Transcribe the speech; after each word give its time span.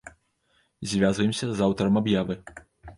Звязваемся 0.95 1.45
з 1.55 1.59
аўтарам 1.69 2.03
аб'явы. 2.05 2.43